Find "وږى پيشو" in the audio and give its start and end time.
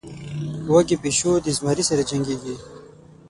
0.73-1.31